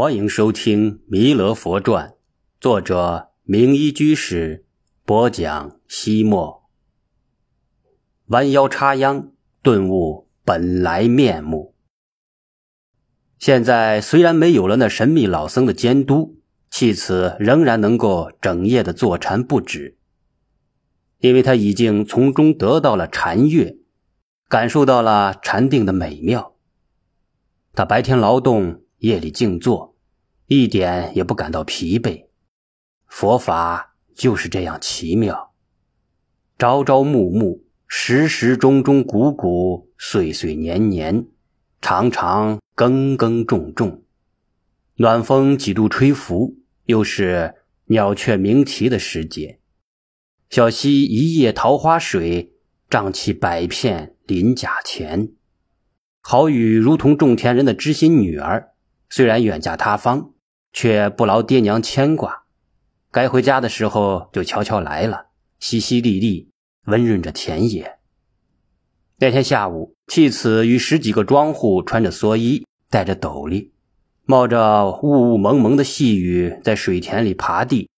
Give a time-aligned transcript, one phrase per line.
[0.00, 2.08] 欢迎收听《弥勒佛传》，
[2.58, 4.64] 作者明一居士
[5.04, 5.78] 播讲。
[5.88, 6.70] 西末，
[8.28, 11.74] 弯腰插秧，顿悟本来面目。
[13.38, 16.38] 现在虽然没有了那神秘老僧的监督，
[16.70, 19.98] 弃子仍然能够整夜的坐禅不止，
[21.18, 23.76] 因为他已经从中得到了禅悦，
[24.48, 26.54] 感受到了禅定的美妙。
[27.74, 28.80] 他白天劳动。
[29.00, 29.89] 夜里静坐，
[30.52, 32.24] 一点也不感到疲惫。
[33.06, 35.54] 佛法就是这样奇妙，
[36.58, 41.28] 朝朝暮暮，时时钟钟，鼓鼓，岁岁年年，
[41.80, 44.02] 常常耕耕种种。
[44.96, 46.56] 暖风几度吹拂，
[46.86, 47.54] 又是
[47.84, 49.60] 鸟雀鸣啼的时节。
[50.48, 52.54] 小溪一夜桃花水，
[52.88, 55.30] 涨起百片鳞甲钱。
[56.20, 58.72] 好雨如同种田人的知心女儿。
[59.08, 60.34] 虽然远嫁他方，
[60.72, 62.44] 却不劳爹娘牵挂。
[63.10, 65.26] 该回家的时候，就悄悄来了，
[65.60, 66.48] 淅淅沥沥，
[66.86, 67.98] 温润着田野。
[69.18, 73.72] 那天下午，弃子与十几个庄户穿着蓑衣，戴着斗笠，
[74.24, 77.90] 冒着雾雾蒙蒙的细雨，在水田里耙地，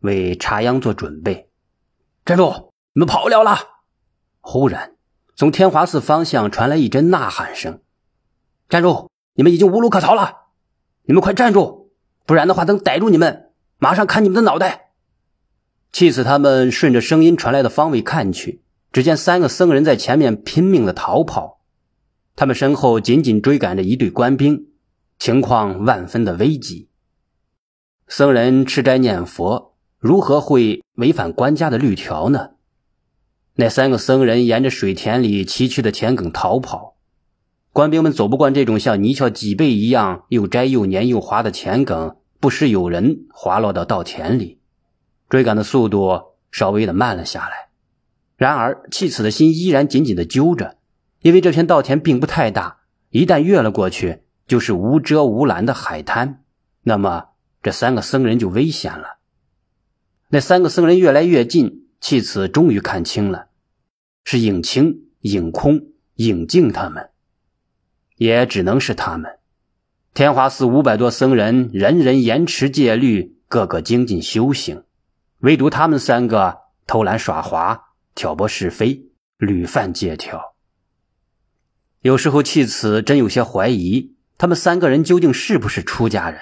[0.00, 1.50] 为插秧做准备。
[2.24, 2.72] 站住！
[2.92, 3.56] 你们跑不了了！
[4.40, 4.94] 忽然，
[5.36, 7.82] 从天华寺方向传来一阵呐喊声
[8.68, 9.10] ：“站住！
[9.34, 10.46] 你们已经无路可逃了！”
[11.04, 11.79] 你们快站住，
[12.30, 14.92] 不然的话，等逮住你们，马上砍你们的脑袋！
[15.90, 16.70] 气死他们！
[16.70, 21.58] 顺着声音传来的方位看去，只见三个僧人在前面拼命的逃跑，
[22.36, 24.68] 他们身后紧紧追赶着一队官兵，
[25.18, 26.88] 情况万分的危急。
[28.06, 32.50] 僧人吃斋念佛，如何会违反官家的律条呢？
[33.56, 36.94] 那三个僧人沿着水田里崎岖的田埂逃跑。
[37.72, 44.58] 官兵们走不惯这种像泥鳅脊背一样又窄又黏又滑的田埂，不时有人滑落到稻田里，
[45.28, 47.68] 追赶的速度稍微的慢了下来。
[48.36, 50.78] 然而弃子的心依然紧紧的揪着，
[51.20, 52.78] 因为这片稻田并不太大，
[53.10, 56.42] 一旦越了过去，就是无遮无拦的海滩，
[56.82, 57.28] 那么
[57.62, 59.18] 这三个僧人就危险了。
[60.30, 63.48] 那三个僧人越来越近，弃子终于看清了，
[64.24, 67.10] 是影清、影空、影净他们。
[68.16, 69.39] 也只能是他们。
[70.12, 74.82] 天华寺五百多僧人，人人严持戒律，个个精进修行，
[75.38, 77.84] 唯独他们三个偷懒耍滑、
[78.14, 79.06] 挑拨是非，
[79.38, 80.56] 屡犯戒条。
[82.00, 86.40] 有时候弃此真有些怀疑，他们三个人究竟是不是出家人？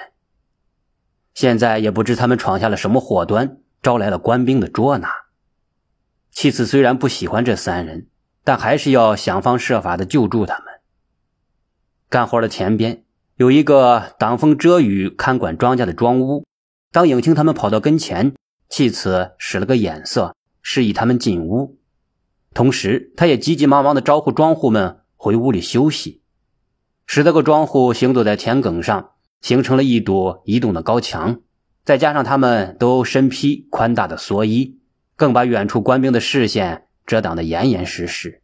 [1.35, 5.09] 现在也不知他们闯下了什么祸端，招来了官兵的捉拿。
[6.31, 8.07] 弃此虽然不喜欢这三人，
[8.43, 10.65] 但还是要想方设法的救助他们。
[12.09, 13.03] 干活的田边
[13.39, 16.43] 有一个挡风遮雨、看管庄稼的庄屋。
[16.91, 18.33] 当影清他们跑到跟前，
[18.67, 21.79] 弃此使了个眼色，示意他们进屋。
[22.53, 26.21] 同时，他也急急忙忙地招呼庄户们回屋里休息。
[27.05, 31.39] 十多个庄户行走在田埂上，形成了一堵移动的高墙。
[31.85, 34.81] 再加上他们都身披宽大的蓑衣，
[35.15, 38.41] 更把远处官兵的视线遮挡得严严实实。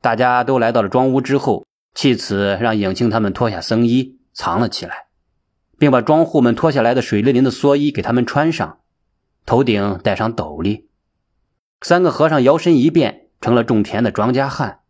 [0.00, 1.66] 大家都来到了庄屋之后。
[1.96, 5.06] 弃此让影清他们脱下僧衣藏了起来，
[5.78, 8.80] 并把庄户们脱下来的水淋淋的蓑衣给他们穿上，
[9.46, 10.90] 头顶戴上斗笠。
[11.80, 14.80] 三个和尚摇身一变成了种田的庄稼汉。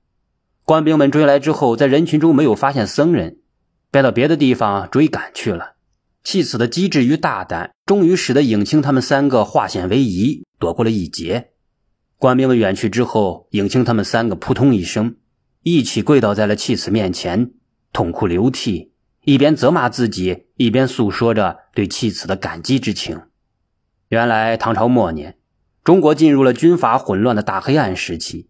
[0.65, 3.38] 官兵们追来之后，在人群中没有发现僧人，
[3.93, 5.77] 便到别的地方追赶去了。
[6.25, 11.53] 弃此的机智与大胆，终于使得影清他们三个化险为夷，躲过了一劫。
[12.19, 15.15] 官兵们远去之后，影清他们三个扑通一声。
[15.69, 17.50] 一起跪倒在了弃子面前，
[17.93, 18.93] 痛哭流涕，
[19.25, 23.22] 一边责骂自己，一边诉说着对弃子的感激之情。
[24.09, 25.37] 原来唐朝末年，
[25.82, 28.49] 中国进入了军阀混乱的大黑暗时期，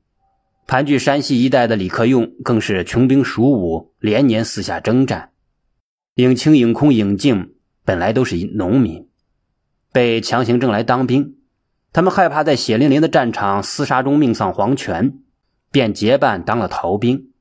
[0.66, 5.30] 盘踞山西一带的李克用更是穷兵黩武，连年四下征战。
[6.16, 9.08] 影清、影空、影净本来都是农民，
[9.90, 11.36] 被强行征来当兵，
[11.94, 15.20] 他们害怕在血淋淋的战场厮杀中命丧黄泉。
[15.76, 17.32] 便结伴当了逃兵，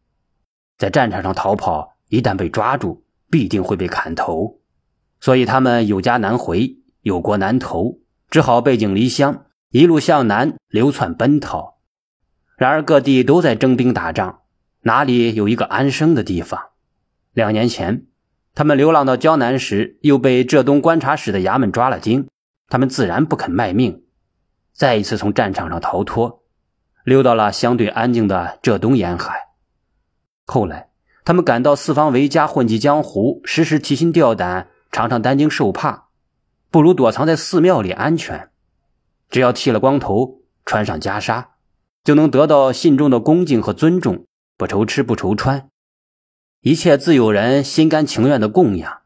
[0.77, 4.59] 在战场上逃跑，一旦被抓住，必定会被砍头。
[5.21, 7.99] 所以他们有家难回，有国难投，
[8.29, 11.77] 只好背井离乡，一路向南流窜奔逃。
[12.57, 14.41] 然而各地都在征兵打仗，
[14.81, 16.59] 哪里有一个安生的地方？
[17.31, 18.05] 两年前，
[18.53, 22.27] 他们流浪到江南时，又被浙东观察使的衙门抓了丁，
[22.67, 24.03] 他们自然不肯卖命，
[24.73, 26.41] 再一次从战场上逃脱。
[27.05, 29.49] 溜到了相对安静的浙东沿海。
[30.45, 30.89] 后来，
[31.23, 36.07] 他们感到四方为家，混迹江湖，时时提心吊胆，常常担惊受怕，
[36.71, 38.49] 不如躲藏在寺庙里安全。
[39.29, 41.45] 只要剃了光头，穿上袈裟，
[42.03, 44.25] 就能得到信众的恭敬和尊重，
[44.57, 45.69] 不愁吃不愁穿，
[46.61, 49.01] 一切自有人心甘情愿的供养。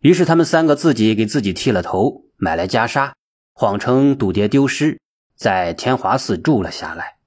[0.00, 3.12] 于是他们三个自己给自己剃了头，买来袈裟，
[3.52, 5.00] 谎称赌蝶丢失，
[5.34, 7.17] 在天华寺住了下来。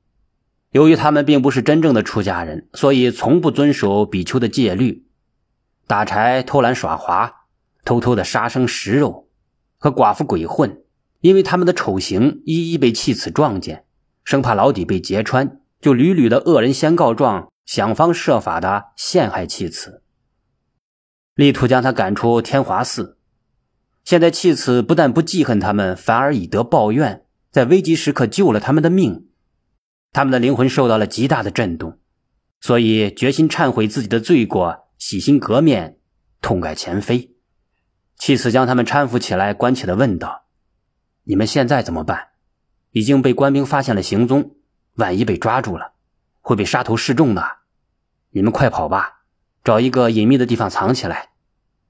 [0.72, 5.06] 由于他们并不是真正的出家人，所以从不遵守比丘的戒律，
[5.86, 7.46] 打柴、偷懒、耍滑，
[7.84, 9.28] 偷偷的杀生食肉，
[9.78, 10.82] 和寡妇鬼混。
[11.20, 13.84] 因为他们的丑行一一被弃子撞见，
[14.24, 20.02] 生怕牢底被揭穿，就屡屡的恶人先告状，想方设法的陷害弃子，
[21.36, 23.18] 力图将他赶出天华寺。
[24.04, 29.28] 现在弃子不但不记恨他们，反而以德报怨，在危急时刻救了他们的命。
[30.14, 31.98] 他们的灵魂受到了极大的震动，
[32.60, 36.00] 所以决心忏悔自己的罪过，洗心革面，
[36.42, 37.36] 痛改前非。
[38.18, 40.46] 弃子将他们搀扶起来，关切的问道
[41.24, 42.28] ：“你们现在怎么办？
[42.92, 44.58] 已经被官兵发现了行踪，
[44.96, 45.94] 万一被抓住了，
[46.42, 47.60] 会被杀头示众的。
[48.32, 49.24] 你们快跑吧，
[49.64, 51.30] 找一个隐秘的地方藏起来，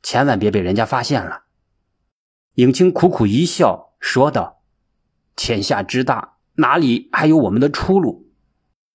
[0.03, 1.45] 千万别被人家发现了。”
[2.55, 4.61] 影清苦苦一笑，说道
[5.35, 8.29] ：“天下之大。”哪里还有我们的出路？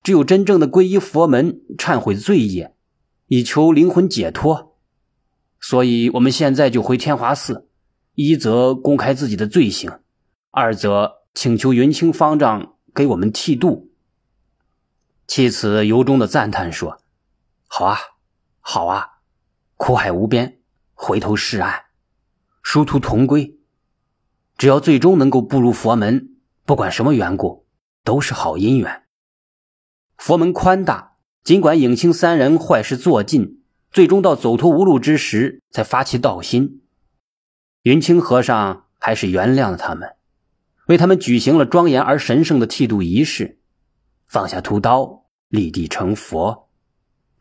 [0.05, 2.77] 只有真正的皈依佛门，忏悔罪业，
[3.27, 4.77] 以求灵魂解脱。
[5.61, 7.69] 所以，我们现在就回天华寺，
[8.15, 9.91] 一则公开自己的罪行，
[10.53, 13.91] 二则请求云清方丈给我们剃度。
[15.27, 17.01] 弃子由衷的赞叹说
[17.67, 17.99] ：“好啊，
[18.61, 19.19] 好啊，
[19.77, 20.61] 苦海无边，
[20.95, 21.87] 回头是岸，
[22.63, 23.59] 殊途同归。
[24.57, 26.35] 只要最终能够步入佛门。”
[26.67, 27.65] 不管什么缘故，
[28.03, 29.05] 都是好姻缘。
[30.19, 31.13] 佛门宽大，
[31.45, 36.83] 尽管影清三人坏事做尽，最终到走投无路之时才发起道心。
[37.83, 40.17] 云清和尚还是原谅了他们，
[40.89, 43.61] 为他们举行了庄严而神圣的剃度仪式，
[44.27, 46.69] 放下屠刀，立地成佛，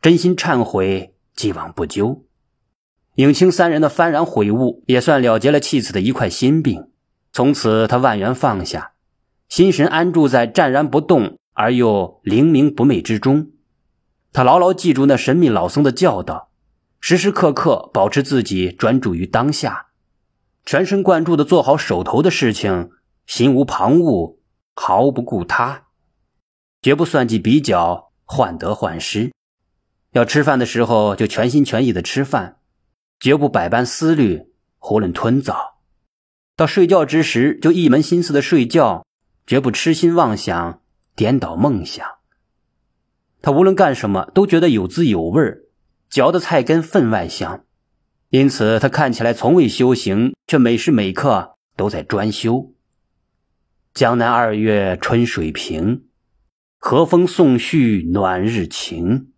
[0.00, 2.24] 真心忏悔，既往不咎。
[3.16, 6.92] 影清三人的幡然悔悟，也算了结了弃子的一块心病。
[7.32, 8.92] 从此，他万缘放下。
[9.48, 13.52] 心神安住在湛然不动而又灵明不昧之中，
[14.32, 16.50] 他牢牢记住那神秘老僧的教导，
[17.00, 19.86] 时时刻刻保持自己专注于当下，
[20.64, 22.90] 全神贯注的做好手头的事情，
[23.26, 24.36] 心无旁骛，
[24.74, 25.84] 毫不顾他，
[26.82, 29.32] 绝不算计比较，患得患失。
[30.10, 32.56] 要吃饭的时候就全心全意的吃饭，
[33.20, 34.42] 绝不百般思虑，
[34.80, 35.54] 囫囵吞枣；
[36.56, 39.05] 到睡觉之时就一门心思的睡觉。
[39.46, 40.80] 绝不痴心妄想，
[41.14, 42.04] 颠倒梦想。
[43.40, 45.62] 他无论干什么都觉得有滋有味儿，
[46.10, 47.64] 嚼的菜根分外香。
[48.30, 52.74] 因此，他看起来从未修行，却每时每刻都在专修。
[53.94, 56.06] 江南二月春水平，
[56.78, 59.32] 和风送絮暖日晴。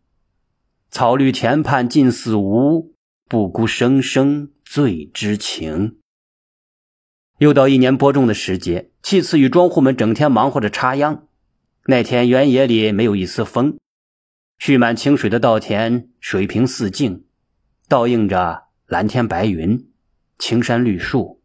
[0.90, 2.94] 草绿田畔尽似无，
[3.28, 5.98] 不顾声声最知情。
[7.38, 11.26] 又到一年播种的时节，弃次与庄户们整天忙活着插秧。
[11.86, 13.78] 那天原野里没有一丝风，
[14.58, 17.24] 蓄满清水的稻田水平似镜，
[17.88, 19.88] 倒映着蓝天白云、
[20.38, 21.40] 青山绿树。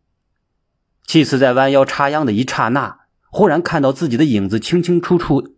[1.06, 5.56] 弃次在弯腰插秧的一刹那，忽然看到自己的影子清清楚楚，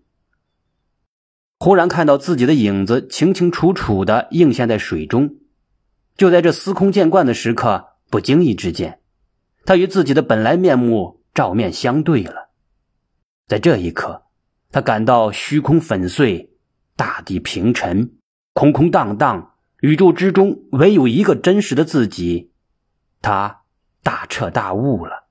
[1.60, 5.36] 忽然看到自己的影子清清楚楚的映现在水中。
[6.18, 9.00] 就在这司空见惯的时刻，不经意之间。
[9.66, 12.52] 他与自己的本来面目照面相对了，
[13.48, 14.26] 在这一刻，
[14.72, 16.52] 他感到虚空粉碎，
[16.96, 18.16] 大地平沉，
[18.54, 22.52] 空空荡荡，宇宙之中唯有一个真实的自己。
[23.22, 23.64] 他
[24.04, 25.26] 大彻大悟了，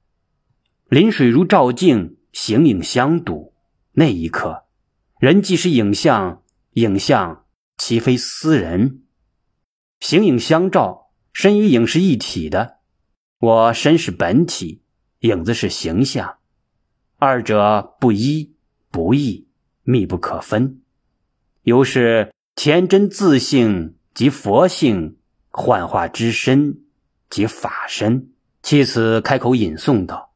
[0.89, 3.55] 临水如照镜，形影相睹。
[3.93, 4.65] 那一刻，
[5.21, 7.45] 人既是影像，影像
[7.79, 9.05] 岂非斯人？
[10.01, 12.79] 形影相照，身与影是一体的。
[13.45, 14.81] 我身是本体，
[15.19, 16.39] 影子是形象，
[17.19, 18.55] 二者不一
[18.91, 19.47] 不异，
[19.83, 20.81] 密不可分。
[21.63, 25.19] 由是天真自性及佛性，
[25.51, 26.85] 幻化之身
[27.29, 28.31] 及法身。
[28.63, 30.33] 妻子开口吟诵道：“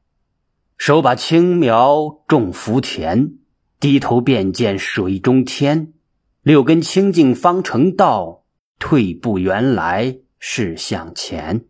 [0.76, 3.38] 手把青苗种福田，
[3.80, 5.94] 低头便见水中天。
[6.42, 8.44] 六根清净方成道，
[8.78, 11.64] 退步原来是向前。”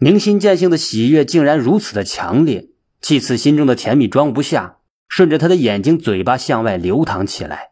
[0.00, 2.68] 明心见性的喜悦竟然如此的强烈，
[3.00, 4.76] 弃此心中的甜蜜装不下，
[5.08, 7.70] 顺着他的眼睛、嘴巴向外流淌起来。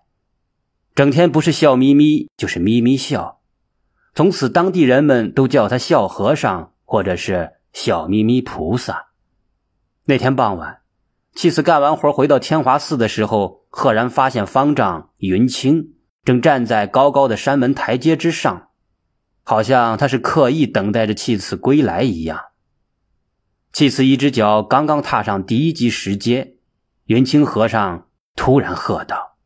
[0.97, 3.39] 整天不是笑眯眯，就是眯眯笑。
[4.13, 9.07] 从此，当地人们都叫他笑和尚、或者是笑眯眯菩萨。
[10.07, 10.79] 那天傍晚，
[11.33, 15.93] 弃子干完活回到天华寺的时候，赫然发现方丈云清
[16.25, 18.66] 正站在高高的山门台阶之上，
[19.49, 22.47] 好像他是刻意等待着弃子归来一样。
[23.73, 26.57] 弃子一只脚刚刚踏上第一级石阶，
[27.05, 29.37] 云清和尚突然喝道：“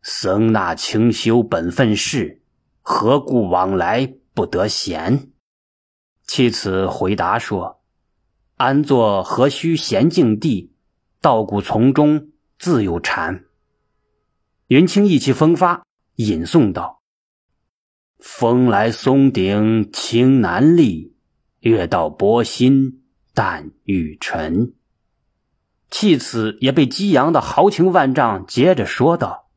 [0.00, 2.40] 僧那清修本分事，
[2.82, 5.32] 何故往来不得闲？”
[6.24, 7.82] 弃子回答说
[8.54, 10.72] ：“安坐何须闲静地，
[11.20, 12.28] 稻谷丛中
[12.60, 13.44] 自有禅。”
[14.68, 15.84] 云清意气风发。
[16.14, 17.02] 吟诵道
[18.18, 21.14] ：“风来松顶青难立，
[21.60, 23.02] 月到波心
[23.34, 24.74] 淡欲沉。”
[25.90, 29.48] 弃此也被激扬的豪情万丈，接着说道：“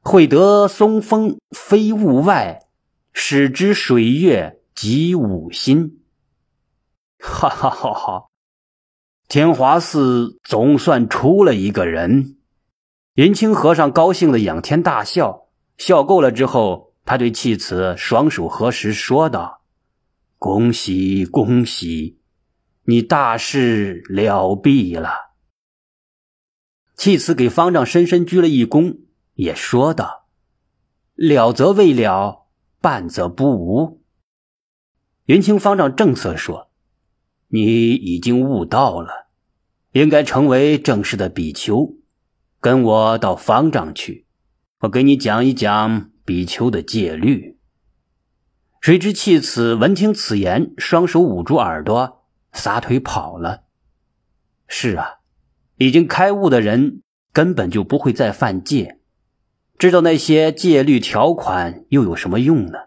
[0.00, 2.66] 会得松风非物外，
[3.12, 6.00] 始知水月即五心。”
[7.20, 8.24] 哈哈哈哈！
[9.28, 12.36] 天华寺总算出了一个人。
[13.14, 15.48] 云清和尚高兴的仰天大笑。
[15.76, 19.62] 笑够了之后，他对弃子双手合十，说道
[20.36, 22.18] ：“恭喜恭喜，
[22.84, 25.30] 你大事了毕了。”
[26.94, 28.98] 弃子给方丈深深鞠了一躬，
[29.32, 30.28] 也说道
[31.16, 32.48] ：“了则未了，
[32.82, 34.02] 半则不无。”
[35.24, 36.70] 云清方丈正色说
[37.48, 39.28] ：“你已经悟道了，
[39.92, 41.96] 应该成为正式的比丘，
[42.60, 44.26] 跟我到方丈去。”
[44.80, 47.56] 我给你讲一讲比丘的戒律。
[48.82, 53.62] 谁知弃子闻听此言，双手捂住耳朵，撒腿跑了。
[54.66, 55.20] 是啊，
[55.78, 57.00] 已经开悟的人
[57.32, 58.98] 根本就不会再犯戒，
[59.78, 62.78] 知道那些戒律条款又有什么用呢？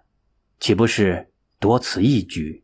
[0.59, 2.60] 岂不是多此一举？